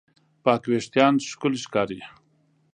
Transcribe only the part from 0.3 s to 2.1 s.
پاک وېښتيان ښکلي ښکاري.